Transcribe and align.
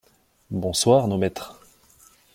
Bonsoir, 0.49 1.07
nos 1.07 1.19
maîtres! 1.19 1.59